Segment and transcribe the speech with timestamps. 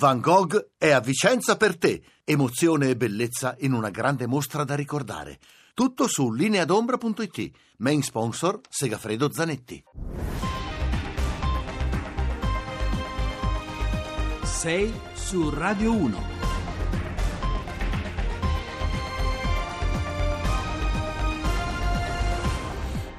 [0.00, 2.02] Van Gogh è a Vicenza per te.
[2.24, 5.38] Emozione e bellezza in una grande mostra da ricordare.
[5.74, 7.50] Tutto su lineadombra.it.
[7.76, 9.84] Main sponsor Segafredo Zanetti.
[14.42, 16.49] Sei su Radio 1.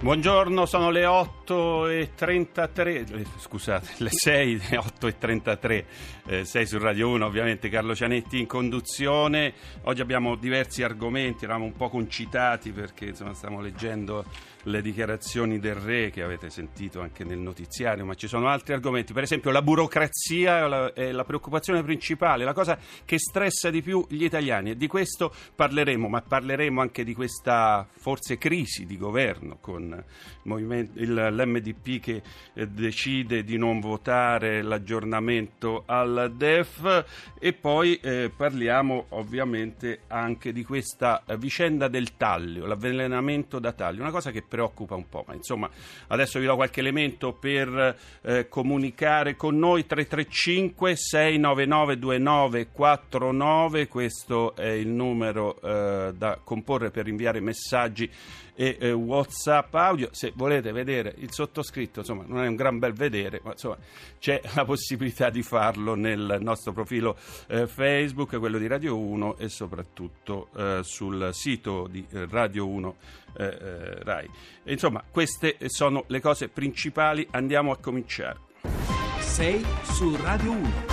[0.02, 5.85] Buongiorno, sono le 8.33, eh, scusate, le 6, le 8.33,
[6.25, 9.53] eh, 6 su Radio 1, ovviamente Carlo Cianetti in conduzione.
[9.84, 14.25] Oggi abbiamo diversi argomenti, eravamo un po' concitati perché insomma stiamo leggendo
[14.63, 19.13] le dichiarazioni del re che avete sentito anche nel notiziario, ma ci sono altri argomenti,
[19.13, 23.81] per esempio la burocrazia è la, è la preoccupazione principale, la cosa che stressa di
[23.81, 28.97] più gli italiani e di questo parleremo, ma parleremo anche di questa forse crisi di
[28.97, 29.91] governo con
[30.44, 32.22] il, l'MDP che
[32.54, 40.64] eh, decide di non votare l'aggiornamento al DEF e poi eh, parliamo ovviamente anche di
[40.64, 45.70] questa vicenda del taglio, l'avvelenamento da taglio, una cosa che preoccupa un po', ma insomma
[46.08, 54.70] adesso vi do qualche elemento per eh, comunicare con noi 335 699 2949, questo è
[54.70, 58.09] il numero eh, da comporre per inviare messaggi
[58.62, 60.09] e eh, whatsapp audio.
[60.12, 63.78] Se volete vedere il sottoscritto insomma non è un gran bel vedere ma insomma
[64.20, 67.17] c'è la possibilità di farlo nel nostro profilo
[67.48, 72.95] eh, facebook quello di Radio 1 e soprattutto eh, sul sito di eh, Radio 1
[73.38, 74.30] eh, eh, Rai.
[74.64, 77.28] E, insomma queste sono le cose principali.
[77.32, 78.50] Andiamo a cominciare.
[79.22, 80.91] Sei su Radio 1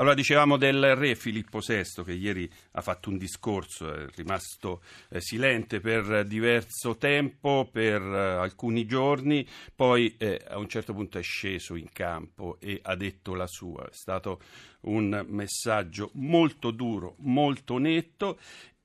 [0.00, 5.20] allora dicevamo del re Filippo VI che ieri ha fatto un discorso, è rimasto eh,
[5.20, 11.22] silente per diverso tempo, per eh, alcuni giorni, poi eh, a un certo punto è
[11.22, 13.88] sceso in campo e ha detto la sua.
[13.88, 14.40] È stato
[14.82, 18.38] un messaggio molto duro, molto netto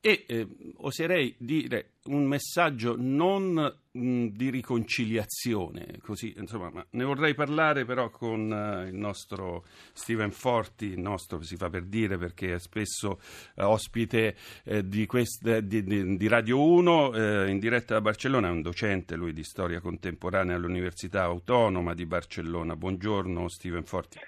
[0.05, 0.47] e eh,
[0.81, 3.53] oserei dire un messaggio non
[3.89, 10.29] mh, di riconciliazione, così, insomma, ma ne vorrei parlare però con uh, il nostro Steven
[10.29, 13.19] Forti, il nostro si fa per dire perché è spesso
[13.55, 18.51] uh, ospite uh, di, quest, di, di, di, Radio 1 in diretta da Barcellona, è
[18.51, 22.75] un docente lui di storia contemporanea all'Università Autonoma di Barcellona.
[22.75, 24.19] Buongiorno Steven Forti.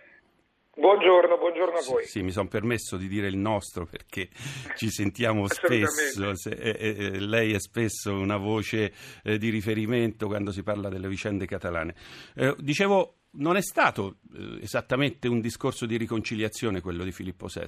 [0.80, 2.04] Buongiorno, buongiorno a voi.
[2.04, 4.30] Sì, sì, mi sono permesso di dire il nostro perché
[4.76, 8.94] ci sentiamo spesso, se, eh, eh, lei è spesso una voce
[9.24, 11.96] eh, di riferimento quando si parla delle vicende catalane.
[12.36, 17.66] Eh, dicevo, non è stato eh, esattamente un discorso di riconciliazione quello di Filippo VI?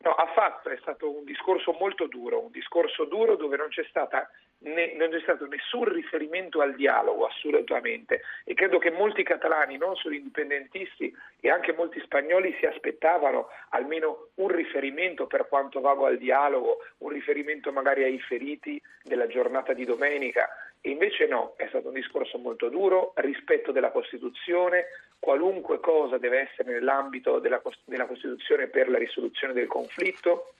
[0.00, 4.28] No, affatto, è stato un discorso molto duro, un discorso duro dove non c'è stata
[4.66, 8.22] ne, non c'è stato nessun riferimento al dialogo assolutamente.
[8.44, 14.28] E credo che molti catalani, non solo indipendentisti e anche molti spagnoli si aspettavano almeno
[14.36, 19.84] un riferimento per quanto vago al dialogo, un riferimento magari ai feriti della giornata di
[19.84, 20.48] domenica.
[20.80, 24.86] E invece no, è stato un discorso molto duro, rispetto della Costituzione,
[25.18, 30.52] qualunque cosa deve essere nell'ambito della, della Costituzione per la risoluzione del conflitto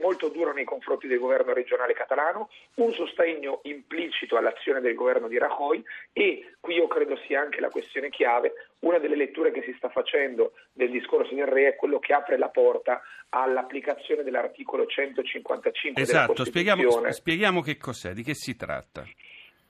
[0.00, 5.38] molto duro nei confronti del governo regionale catalano, un sostegno implicito all'azione del governo di
[5.38, 5.82] Rajoy
[6.12, 9.88] e qui io credo sia anche la questione chiave, una delle letture che si sta
[9.88, 13.00] facendo del discorso del re è quello che apre la porta
[13.30, 16.74] all'applicazione dell'articolo 155 esatto, della Costituzione.
[16.74, 19.04] Spieghiamo, spieghiamo che cos'è, di che si tratta.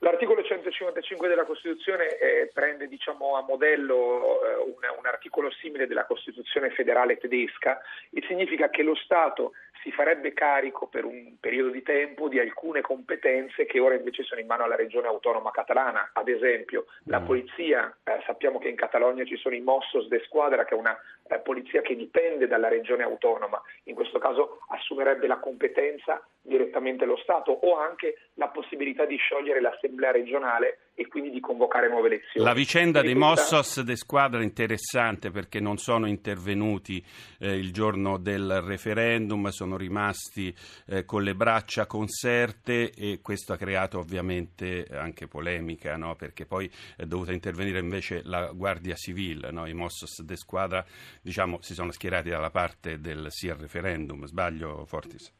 [0.01, 6.05] L'articolo 155 della Costituzione eh, prende diciamo, a modello eh, un, un, articolo simile della
[6.05, 7.81] Costituzione federale tedesca.
[8.09, 12.81] E significa che lo Stato si farebbe carico per un periodo di tempo di alcune
[12.81, 16.11] competenze che ora invece sono in mano alla regione autonoma catalana.
[16.13, 17.25] Ad esempio, la mm.
[17.25, 20.97] polizia, eh, sappiamo che in Catalogna ci sono i Mossos de Squadra, che è una
[21.27, 27.17] eh, polizia che dipende dalla regione autonoma, in questo caso assumerebbe la competenza direttamente lo
[27.17, 32.45] Stato o anche la possibilità di sciogliere l'assemblea regionale e quindi di convocare nuove elezioni.
[32.45, 37.01] La vicenda dei Mossos de Squadra è interessante perché non sono intervenuti
[37.39, 40.53] eh, il giorno del referendum, sono rimasti
[40.87, 46.17] eh, con le braccia conserte e questo ha creato ovviamente anche polemica no?
[46.17, 49.67] perché poi è dovuta intervenire invece la Guardia Civile, no?
[49.67, 50.85] i Mossos de Squadra
[51.21, 55.38] diciamo, si sono schierati dalla parte del sì al referendum, sbaglio Fortis?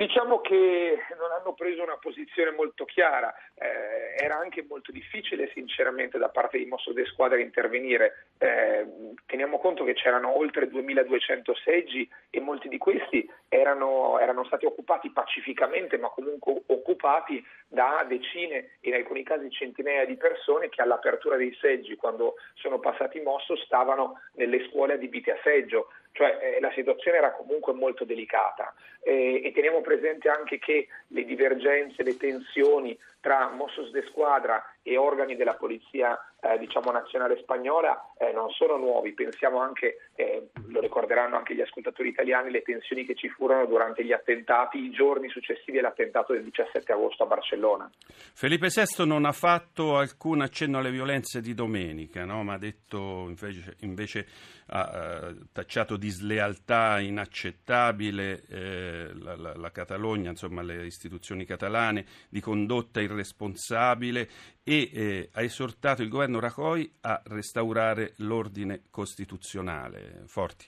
[0.00, 6.18] Diciamo che non hanno preso una posizione molto chiara, eh, era anche molto difficile sinceramente
[6.18, 8.86] da parte di Mosso de Squadra intervenire, eh,
[9.26, 15.10] teniamo conto che c'erano oltre 2200 seggi e molti di questi erano, erano, stati occupati
[15.10, 21.34] pacificamente ma comunque occupati da decine e in alcuni casi centinaia di persone che all'apertura
[21.34, 26.70] dei seggi quando sono passati Mosso stavano nelle scuole adibite a seggio cioè eh, la
[26.72, 28.74] situazione era comunque molto delicata.
[29.02, 34.96] Eh, e teniamo presente anche che le divergenze, le tensioni tra Mossos de Squadra e
[34.96, 40.80] organi della polizia eh, diciamo, nazionale spagnola eh, non sono nuovi, pensiamo anche, eh, lo
[40.80, 45.28] ricorderanno anche gli ascoltatori italiani, le tensioni che ci furono durante gli attentati, i giorni
[45.28, 47.90] successivi all'attentato del 17 agosto a Barcellona.
[48.34, 52.44] Felipe VI non ha fatto alcun accenno alle violenze di domenica, no?
[52.44, 54.26] ma ha detto invece, invece
[54.70, 62.04] ha uh, tacciato di slealtà inaccettabile eh, la, la, la Catalogna, insomma le istituzioni catalane,
[62.28, 64.28] di condotta irresponsabile
[64.68, 70.24] e eh, ha esortato il governo Rajoy a restaurare l'ordine costituzionale.
[70.26, 70.66] Forti.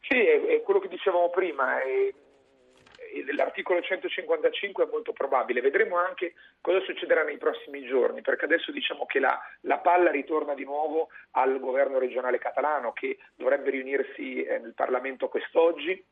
[0.00, 1.80] Sì, è, è quello che dicevamo prima.
[1.80, 2.12] È
[3.34, 5.60] l'articolo 155 è molto probabile.
[5.60, 10.54] Vedremo anche cosa succederà nei prossimi giorni, perché adesso diciamo che la, la palla ritorna
[10.54, 16.04] di nuovo al governo regionale catalano che dovrebbe riunirsi eh, nel Parlamento quest'oggi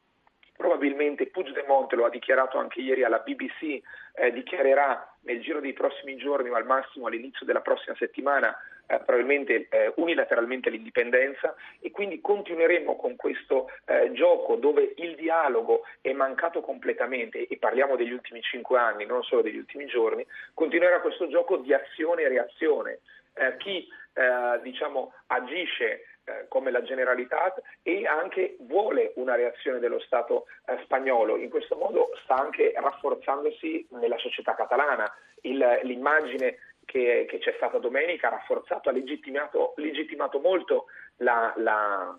[0.56, 3.80] probabilmente Puigdemont lo ha dichiarato anche ieri alla BBC,
[4.14, 8.56] eh, dichiarerà nel giro dei prossimi giorni o al massimo all'inizio della prossima settimana
[8.88, 15.82] eh, probabilmente eh, unilateralmente l'indipendenza e quindi continueremo con questo eh, gioco dove il dialogo
[16.00, 20.24] è mancato completamente e parliamo degli ultimi cinque anni, non solo degli ultimi giorni,
[20.54, 23.00] continuerà questo gioco di azione e reazione.
[23.34, 30.00] Eh, chi eh, diciamo, agisce eh, come la Generalitat e anche vuole una reazione dello
[30.00, 31.36] Stato eh, spagnolo.
[31.36, 35.08] In questo modo sta anche rafforzandosi nella società catalana.
[35.42, 40.86] Il, l'immagine che, che, c'è stata domenica ha rafforzato, ha legittimato, legittimato molto
[41.18, 42.18] la, la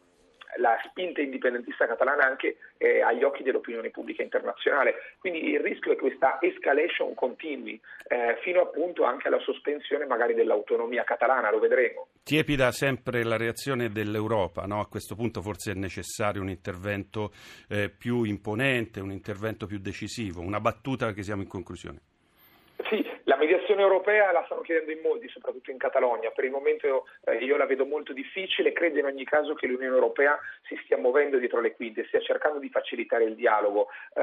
[0.57, 4.95] la spinta indipendentista catalana anche eh, agli occhi dell'opinione pubblica internazionale.
[5.19, 10.33] Quindi il rischio è che questa escalation continui eh, fino appunto anche alla sospensione magari
[10.33, 12.07] dell'autonomia catalana, lo vedremo.
[12.23, 14.79] Tiepida sempre la reazione dell'Europa, no?
[14.79, 17.31] a questo punto forse è necessario un intervento
[17.69, 22.01] eh, più imponente, un intervento più decisivo, una battuta perché siamo in conclusione.
[22.89, 26.29] Sì, la mediazione europea la stanno chiedendo in molti, soprattutto in Catalogna.
[26.29, 29.95] Per il momento eh, io la vedo molto difficile, credo in ogni caso che l'Unione
[29.95, 30.37] Europea
[30.67, 33.87] si stia muovendo dietro le quinte, stia cercando di facilitare il dialogo.
[34.13, 34.21] Eh,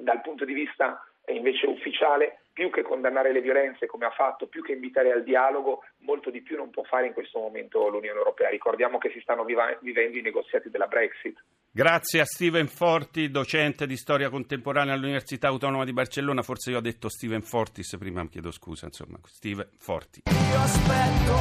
[0.00, 4.62] dal punto di vista invece ufficiale, più che condannare le violenze come ha fatto, più
[4.62, 8.48] che invitare al dialogo, molto di più non può fare in questo momento l'Unione Europea.
[8.48, 11.42] Ricordiamo che si stanno vivendo i negoziati della Brexit.
[11.76, 16.40] Grazie a Steven Forti, docente di storia contemporanea all'Università Autonoma di Barcellona.
[16.40, 20.22] Forse io ho detto Steven Fortis, prima chiedo scusa, insomma, Steven Forti.
[20.24, 21.34] Io aspetto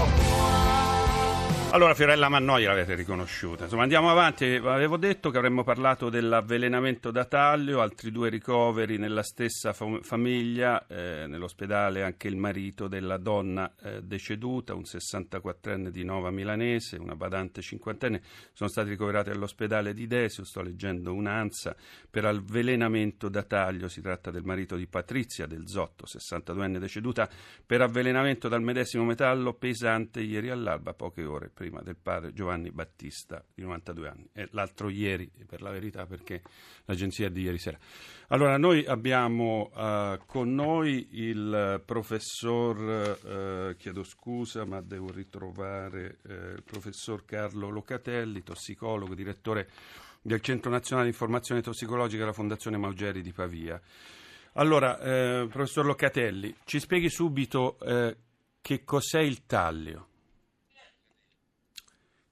[1.75, 3.65] allora Fiorella Mannoia l'avete riconosciuta.
[3.65, 4.45] Insomma, andiamo avanti.
[4.45, 10.87] Avevo detto che avremmo parlato dell'avvelenamento da taglio, altri due ricoveri nella stessa fam- famiglia,
[10.87, 17.17] eh, nell'ospedale anche il marito della donna eh, deceduta, un 64enne di Nova Milanese, una
[17.17, 18.21] badante cinquantenne,
[18.53, 21.75] sono stati ricoverati all'ospedale di Desio, sto leggendo un'ansa,
[22.09, 23.89] per avvelenamento da taglio.
[23.89, 27.29] Si tratta del marito di Patrizia del Zotto, 62enne deceduta,
[27.65, 32.69] per avvelenamento dal medesimo metallo pesante ieri all'alba, poche ore prima prima del padre Giovanni
[32.69, 36.43] Battista di 92 anni e l'altro ieri per la verità perché
[36.85, 37.79] l'agenzia è di ieri sera.
[38.27, 46.31] Allora noi abbiamo uh, con noi il professor, uh, chiedo scusa ma devo ritrovare uh,
[46.55, 49.67] il professor Carlo Locatelli, tossicologo, direttore
[50.21, 53.81] del Centro Nazionale di Informazione Tossicologica della Fondazione Maugeri di Pavia.
[54.53, 58.15] Allora, eh, professor Locatelli, ci spieghi subito eh,
[58.61, 60.07] che cos'è il taglio?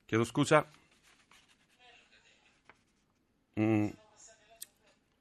[0.05, 0.69] Chiedo scusa.
[3.59, 3.87] Mm.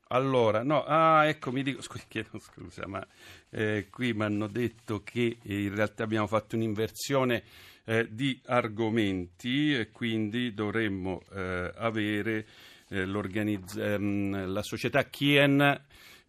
[0.09, 3.07] Allora, no, ah, ecco, mi dico, scusa, chiedo scusa, ma
[3.51, 7.43] eh, qui mi hanno detto che in realtà abbiamo fatto un'inversione
[7.85, 12.47] eh, di argomenti e quindi dovremmo eh, avere
[12.89, 15.81] eh, ehm, la società Kien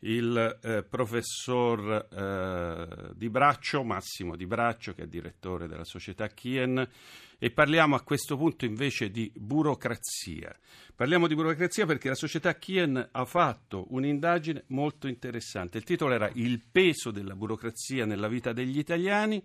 [0.03, 6.87] il eh, professor eh, Di Braccio, Massimo Di Braccio, che è direttore della società Kien,
[7.37, 10.55] e parliamo a questo punto invece di burocrazia.
[10.95, 15.77] Parliamo di burocrazia perché la società Kien ha fatto un'indagine molto interessante.
[15.77, 19.43] Il titolo era Il peso della burocrazia nella vita degli italiani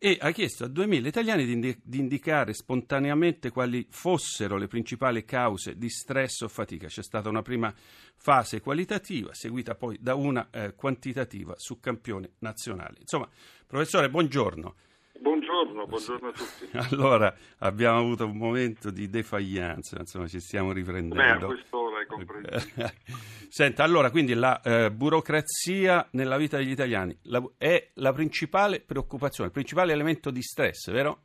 [0.00, 5.24] e ha chiesto a 2.000 italiani di, indi- di, indicare spontaneamente quali fossero le principali
[5.24, 6.86] cause di stress o fatica.
[6.86, 7.72] C'è stata una prima
[8.14, 12.98] fase qualitativa, seguita poi da una eh, quantitativa su campione nazionale.
[13.00, 13.28] Insomma,
[13.66, 14.74] professore, buongiorno.
[15.20, 16.68] Buongiorno, buongiorno a tutti.
[16.94, 21.48] Allora, abbiamo avuto un momento di defaglianza, insomma, ci stiamo riprendendo.
[21.48, 21.64] Beh, è
[22.08, 22.94] comprensibile.
[23.48, 29.48] Senta, allora, quindi la eh, burocrazia nella vita degli italiani la, è la principale preoccupazione,
[29.48, 31.20] il principale elemento di stress, vero?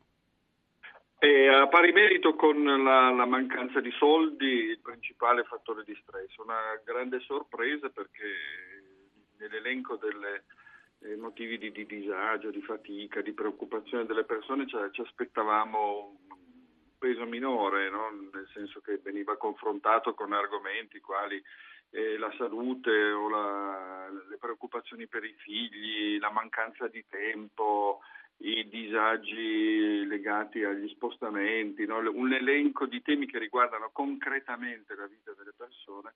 [1.18, 6.36] È a pari merito con la, la, mancanza di soldi il principale fattore di stress.
[6.36, 8.28] Una grande sorpresa perché
[9.38, 10.44] nell'elenco delle
[11.00, 16.43] eh, motivi di, di, disagio, di fatica, di preoccupazione delle persone ci, ci aspettavamo un
[17.24, 18.10] peso minore, no?
[18.32, 21.42] nel senso che veniva confrontato con argomenti quali
[21.90, 28.00] eh, la salute o la, le preoccupazioni per i figli, la mancanza di tempo,
[28.38, 31.98] i disagi legati agli spostamenti, no?
[32.10, 36.14] un elenco di temi che riguardano concretamente la vita delle persone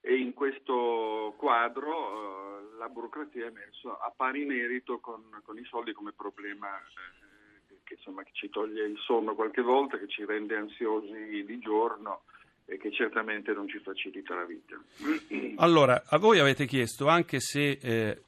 [0.00, 5.64] e in questo quadro eh, la burocrazia è emersa a pari merito con, con i
[5.64, 7.25] soldi come problema eh,
[7.86, 12.22] che, insomma, che ci toglie il sonno qualche volta, che ci rende ansiosi di giorno
[12.68, 14.76] e che certamente non ci facilita la vita.
[15.58, 18.24] Allora, a voi avete chiesto, anche se eh,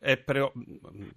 [0.00, 0.50] è pre-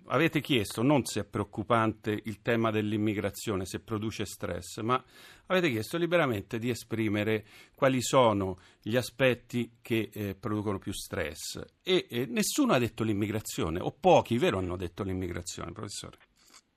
[0.07, 5.01] avete chiesto non se è preoccupante il tema dell'immigrazione, se produce stress, ma
[5.47, 11.63] avete chiesto liberamente di esprimere quali sono gli aspetti che eh, producono più stress.
[11.81, 16.17] E eh, nessuno ha detto l'immigrazione, o pochi, vero, hanno detto l'immigrazione, professore?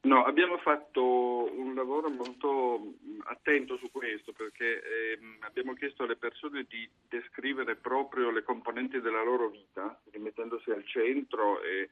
[0.05, 2.95] No, abbiamo fatto un lavoro molto
[3.25, 9.23] attento su questo perché ehm, abbiamo chiesto alle persone di descrivere proprio le componenti della
[9.23, 11.89] loro vita, rimettendosi al centro e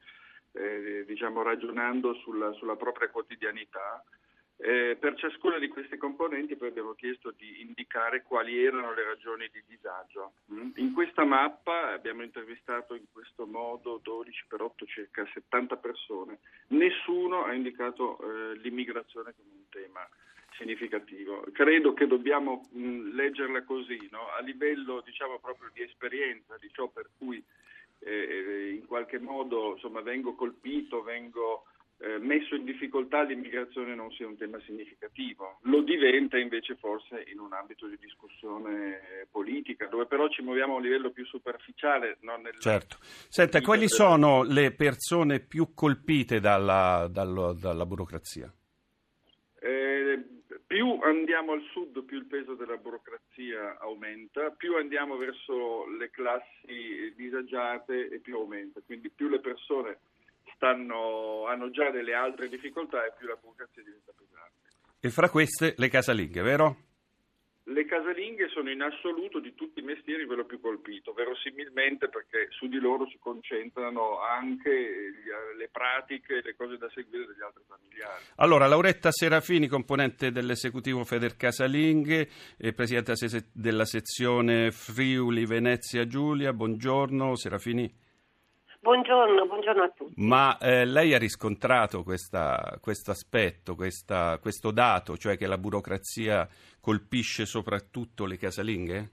[0.53, 4.03] eh, diciamo, ragionando sulla, sulla propria quotidianità
[4.63, 9.49] eh, per ciascuna di queste componenti poi abbiamo chiesto di indicare quali erano le ragioni
[9.51, 10.33] di disagio.
[10.53, 10.69] Mm?
[10.75, 16.39] In questa mappa abbiamo intervistato in questo modo 12 per 8 circa 70 persone.
[16.67, 20.07] Nessuno ha indicato eh, l'immigrazione come un tema
[20.57, 21.43] significativo.
[21.51, 24.29] Credo che dobbiamo mh, mm, leggerla così, no?
[24.37, 27.43] a livello diciamo proprio di esperienza, di ciò per cui
[27.97, 31.65] eh, in qualche modo insomma, vengo colpito, vengo
[32.01, 35.59] eh, messo in difficoltà l'immigrazione non sia un tema significativo.
[35.63, 40.77] Lo diventa invece forse in un ambito di discussione politica, dove però ci muoviamo a
[40.77, 42.17] un livello più superficiale.
[42.21, 42.57] Nel...
[42.59, 42.97] Certo.
[43.01, 48.51] Senta, quali sono le persone più colpite dalla, dalla, dalla burocrazia?
[49.59, 50.25] Eh,
[50.65, 57.13] più andiamo al sud, più il peso della burocrazia aumenta, più andiamo verso le classi
[57.15, 58.81] disagiate e più aumenta.
[58.83, 59.99] Quindi più le persone
[60.55, 64.69] stanno, hanno già delle altre difficoltà e più la burocrazia diventa pesante.
[64.99, 66.77] E fra queste le casalinghe, vero?
[67.63, 72.67] Le casalinghe sono in assoluto di tutti i mestieri quello più colpito, verosimilmente perché su
[72.67, 74.69] di loro si concentrano anche
[75.57, 78.23] le pratiche le cose da seguire degli altri familiari.
[78.37, 83.13] Allora, Lauretta Serafini, componente dell'esecutivo Feder Casalinghe e presidente
[83.53, 88.00] della sezione Friuli Venezia Giulia, buongiorno Serafini.
[88.83, 90.13] Buongiorno, buongiorno, a tutti.
[90.17, 96.47] Ma eh, lei ha riscontrato questo aspetto, questa, questo dato, cioè che la burocrazia
[96.81, 99.09] colpisce soprattutto le casalinghe?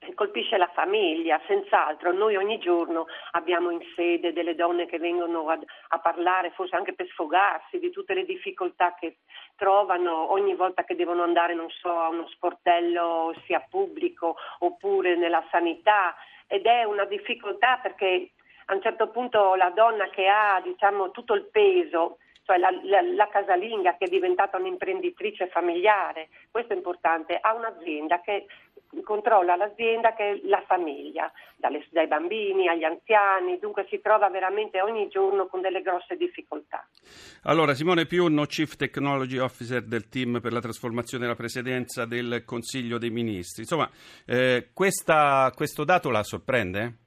[0.00, 2.12] Eh, colpisce la famiglia, senz'altro.
[2.12, 5.56] Noi ogni giorno abbiamo in sede delle donne che vengono a,
[5.90, 9.18] a, parlare, forse anche per sfogarsi di tutte le difficoltà che
[9.54, 15.46] trovano ogni volta che devono andare, non so, a uno sportello sia pubblico oppure nella
[15.52, 16.16] sanità.
[16.48, 18.30] Ed è una difficoltà perché
[18.66, 23.00] a un certo punto la donna che ha diciamo, tutto il peso, cioè la, la,
[23.02, 28.46] la, casalinga che è diventata un'imprenditrice familiare, questo è importante, ha un'azienda che
[29.02, 34.80] controlla l'azienda che è la famiglia, dalle, dai bambini agli anziani, dunque si trova veramente
[34.80, 36.86] ogni giorno con delle grosse difficoltà.
[37.42, 42.98] Allora, Simone Piunno, Chief Technology Officer del team per la trasformazione della presidenza del Consiglio
[42.98, 43.62] dei Ministri.
[43.62, 43.88] Insomma,
[44.24, 47.05] eh, questa, questo dato la sorprende?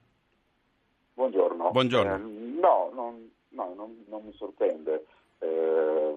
[1.70, 2.14] Buongiorno.
[2.14, 2.18] Eh,
[2.60, 5.06] no, non, no non, non, mi sorprende.
[5.38, 6.14] Eh,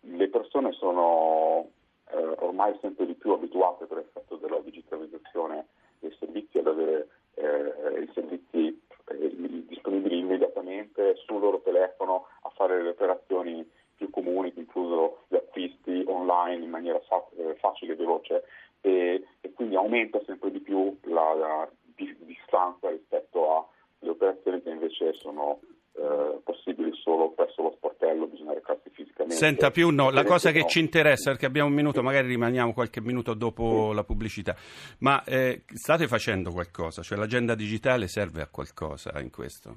[0.00, 1.68] le persone sono
[2.10, 5.66] eh, ormai sempre di più abituate per effetto della digitalizzazione
[5.98, 12.82] dei servizi ad avere eh, i servizi eh, disponibili immediatamente sul loro telefono a fare
[12.82, 18.44] le operazioni più comuni, incluso gli acquisti online in maniera fa- eh, facile e veloce
[18.80, 22.90] e, e, quindi aumenta sempre di più la, la distanza
[25.04, 25.60] invece sono
[25.96, 29.36] eh, possibili solo presso lo sportello, bisogna recarsi fisicamente.
[29.36, 30.66] Senta più no, la cosa che no.
[30.66, 34.56] ci interessa, perché abbiamo un minuto, magari rimaniamo qualche minuto dopo la pubblicità,
[35.00, 37.02] ma eh, state facendo qualcosa?
[37.02, 39.70] Cioè l'agenda digitale serve a qualcosa in questo?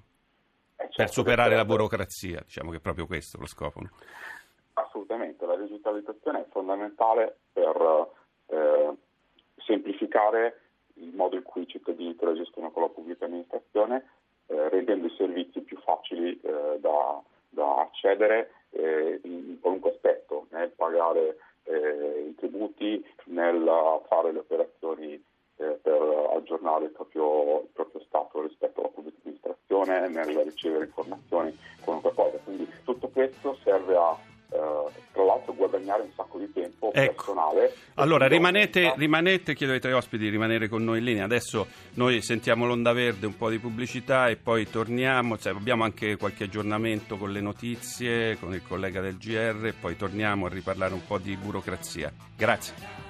[0.75, 3.81] Eh, certo Per superare la burocrazia, diciamo che è proprio questo lo scopo.
[3.81, 3.89] no?
[4.73, 8.09] Assolutamente, la digitalizzazione è fondamentale per
[8.47, 8.95] eh,
[9.65, 10.61] semplificare
[10.99, 14.03] il modo in cui i cittadini interagiscono con la pubblica amministrazione,
[14.47, 20.69] eh, rendendo i servizi più facili eh, da, da accedere eh, in, qualunque aspetto, nel
[20.71, 25.13] pagare eh, i tributi, nel fare le operazioni
[25.57, 26.01] eh, per
[26.35, 32.37] aggiornare il proprio, il proprio stato rispetto alla pubblica amministrazione, nel ricevere informazioni, qualunque cosa.
[32.43, 34.17] Quindi tutto questo serve a
[34.49, 37.13] eh, tra l'altro guadagnare un sacco di tempo Ecco.
[37.13, 37.73] personale.
[37.95, 41.25] Allora, rimanete, rimanete, chiedo ai tuoi ospiti di rimanere con noi in linea.
[41.25, 45.37] Adesso noi sentiamo l'onda verde, un po' di pubblicità e poi torniamo.
[45.37, 49.95] Sai, abbiamo anche qualche aggiornamento con le notizie, con il collega del GR e poi
[49.95, 52.11] torniamo a riparlare un po' di burocrazia.
[52.35, 53.06] Grazie.